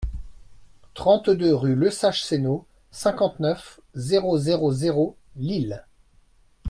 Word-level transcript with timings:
trente-deux 0.95 1.53
rue 1.53 1.75
Lesage 1.75 2.23
Senault, 2.23 2.65
cinquante-neuf, 2.89 3.79
zéro 3.93 4.35
zéro 4.39 4.71
zéro, 4.71 5.15
Lille 5.35 5.85